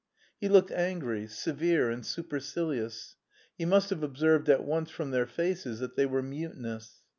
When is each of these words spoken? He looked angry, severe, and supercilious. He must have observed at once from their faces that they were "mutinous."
He 0.39 0.49
looked 0.49 0.71
angry, 0.71 1.27
severe, 1.27 1.91
and 1.91 2.03
supercilious. 2.03 3.17
He 3.55 3.65
must 3.65 3.91
have 3.91 4.01
observed 4.01 4.49
at 4.49 4.63
once 4.63 4.89
from 4.89 5.11
their 5.11 5.27
faces 5.27 5.79
that 5.79 5.95
they 5.95 6.07
were 6.07 6.23
"mutinous." 6.23 7.03